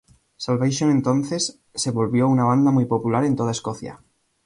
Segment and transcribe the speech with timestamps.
[0.35, 3.99] Salvation entonces, se volvió una banda muy popular en toda Escocia.